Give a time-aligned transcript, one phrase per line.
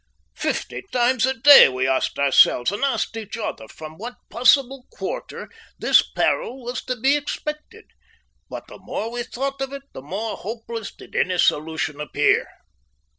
[0.33, 5.47] Fifty times a day we asked ourselves and asked each other from what possible quarter
[5.77, 7.85] this peril was to be expected,
[8.49, 12.47] but the more we thought of it the more hopeless did any solution appear.